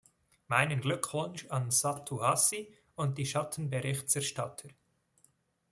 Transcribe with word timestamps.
Meinen 0.47 0.81
Glückwunsch 0.81 1.45
an 1.51 1.69
Satu 1.69 2.23
Hassi 2.23 2.73
und 2.95 3.19
die 3.19 3.25
Schattenberichterstatter. 3.27 4.69